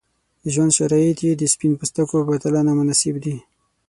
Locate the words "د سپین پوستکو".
1.37-2.15